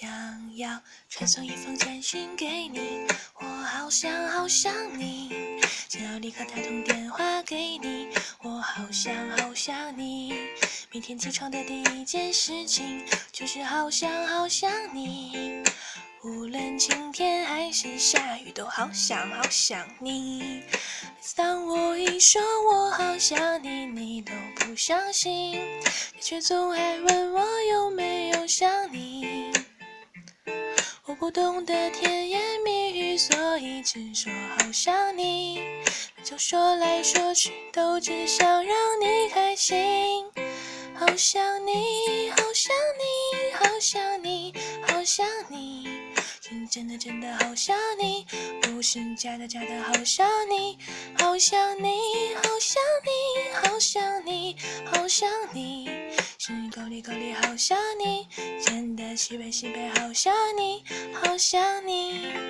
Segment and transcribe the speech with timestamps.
[0.00, 3.06] 想要传送一封简讯给你，
[3.38, 5.60] 我好想好想你，
[5.90, 8.08] 想要立刻打通电话给你，
[8.42, 10.32] 我好想好想你。
[10.90, 15.62] 每天起床的第一件事情就是好想好想你，
[16.24, 20.62] 无论晴天还是下雨，都好想好想你。
[21.36, 22.40] 当我一说
[22.70, 28.79] 我好想你，你都不相信，你却总爱问我有没有想。
[31.20, 35.60] 不懂得甜言蜜语，所以只说好想你。
[36.24, 40.24] 就说来说去，都只想让你开心。
[40.94, 44.54] 好想你，好想你，好想你，
[44.86, 45.86] 好想你，
[46.40, 48.26] 是真的真的好想你，
[48.62, 50.78] 不是假的假的好想你。
[51.18, 55.86] 好想你，好想你，好想你，好想你，
[56.50, 58.26] 是够力够力好想你，
[58.66, 60.82] 真的西北西北好想你，
[61.14, 62.49] 好想你。